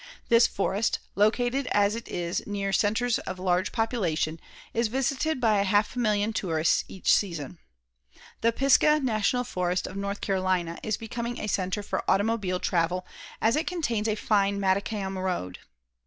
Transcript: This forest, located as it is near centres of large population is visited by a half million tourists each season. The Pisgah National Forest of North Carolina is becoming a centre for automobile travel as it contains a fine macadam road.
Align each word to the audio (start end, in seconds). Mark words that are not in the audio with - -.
This 0.29 0.47
forest, 0.47 0.97
located 1.13 1.67
as 1.73 1.93
it 1.95 2.07
is 2.07 2.47
near 2.47 2.73
centres 2.73 3.19
of 3.19 3.37
large 3.37 3.71
population 3.71 4.39
is 4.73 4.87
visited 4.87 5.39
by 5.39 5.59
a 5.59 5.63
half 5.63 5.95
million 5.95 6.33
tourists 6.33 6.83
each 6.87 7.13
season. 7.13 7.59
The 8.41 8.51
Pisgah 8.51 9.01
National 9.01 9.43
Forest 9.43 9.85
of 9.85 9.95
North 9.95 10.19
Carolina 10.19 10.79
is 10.81 10.97
becoming 10.97 11.39
a 11.39 11.45
centre 11.45 11.83
for 11.83 12.03
automobile 12.09 12.59
travel 12.59 13.05
as 13.43 13.55
it 13.55 13.67
contains 13.67 14.07
a 14.07 14.15
fine 14.15 14.59
macadam 14.59 15.19
road. 15.19 15.59